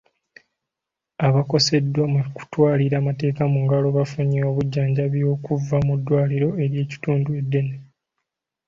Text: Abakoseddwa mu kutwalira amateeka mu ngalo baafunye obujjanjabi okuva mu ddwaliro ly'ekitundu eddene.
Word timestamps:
Abakoseddwa 1.27 2.03
mu 2.13 2.19
kutwalira 2.35 2.95
amateeka 3.01 3.41
mu 3.51 3.59
ngalo 3.65 3.87
baafunye 3.97 4.39
obujjanjabi 4.49 5.19
okuva 5.33 5.77
mu 5.87 5.93
ddwaliro 5.99 6.47
ly'ekitundu 6.71 7.29
eddene. 7.41 7.75